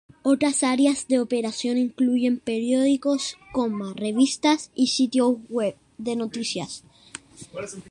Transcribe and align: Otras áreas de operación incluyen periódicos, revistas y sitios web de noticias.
Otras 0.23 0.63
áreas 0.63 1.07
de 1.09 1.19
operación 1.19 1.77
incluyen 1.77 2.39
periódicos, 2.39 3.37
revistas 3.93 4.71
y 4.73 4.87
sitios 4.87 5.37
web 5.49 5.75
de 5.99 6.15
noticias. 6.15 6.83